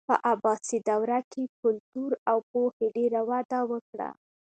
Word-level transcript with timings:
په 0.09 0.15
عباسي 0.31 0.77
دوره 0.89 1.19
کې 1.31 1.43
کلتور 1.61 2.11
او 2.31 2.37
پوهې 2.51 2.87
ډېره 2.95 3.21
وده 3.29 3.59
وکړه. 3.71 4.09